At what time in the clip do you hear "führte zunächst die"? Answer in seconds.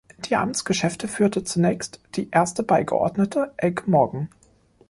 1.07-2.31